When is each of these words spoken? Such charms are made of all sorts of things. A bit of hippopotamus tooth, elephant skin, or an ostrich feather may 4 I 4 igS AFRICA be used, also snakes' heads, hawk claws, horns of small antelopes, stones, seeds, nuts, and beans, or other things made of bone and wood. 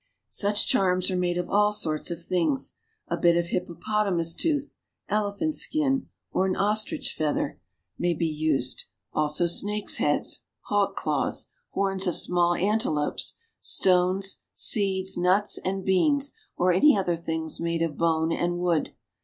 Such 0.31 0.65
charms 0.65 1.11
are 1.11 1.15
made 1.15 1.37
of 1.37 1.47
all 1.47 1.71
sorts 1.71 2.09
of 2.09 2.19
things. 2.23 2.73
A 3.07 3.17
bit 3.17 3.37
of 3.37 3.49
hippopotamus 3.49 4.33
tooth, 4.33 4.73
elephant 5.09 5.53
skin, 5.53 6.07
or 6.31 6.47
an 6.47 6.55
ostrich 6.55 7.13
feather 7.13 7.59
may 7.99 8.15
4 8.15 8.15
I 8.15 8.15
4 8.15 8.15
igS 8.15 8.15
AFRICA 8.15 8.17
be 8.17 8.25
used, 8.25 8.85
also 9.13 9.45
snakes' 9.45 9.97
heads, 9.97 10.39
hawk 10.61 10.95
claws, 10.95 11.51
horns 11.69 12.07
of 12.07 12.17
small 12.17 12.55
antelopes, 12.55 13.35
stones, 13.59 14.39
seeds, 14.55 15.19
nuts, 15.19 15.59
and 15.63 15.85
beans, 15.85 16.33
or 16.57 16.73
other 16.73 17.15
things 17.15 17.59
made 17.59 17.83
of 17.83 17.95
bone 17.95 18.31
and 18.31 18.57
wood. 18.57 18.95